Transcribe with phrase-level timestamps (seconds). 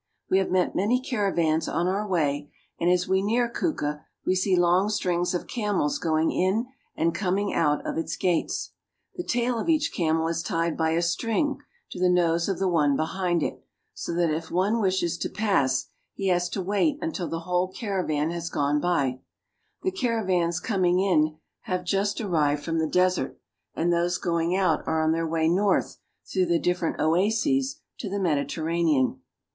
[0.31, 3.99] We have met many caravans on our way, and as we near ABOUT KUKA AND
[3.99, 7.85] LAKE TCHAD 167 Kuka we see long strings of camels going in and coming out
[7.85, 8.71] of its gates,
[9.19, 11.59] Tiie tail of eacii camul is tied by a string
[11.91, 15.89] to the nose of the one behind it, so that if one wishes to pass
[16.15, 19.19] he has to wait until the whole caravan has gone by.
[19.83, 23.39] The caravans coming in have just arrived from the desert,
[23.75, 28.19] and those going out are on their way north through the different oases to the
[28.19, 29.21] Mediterranean.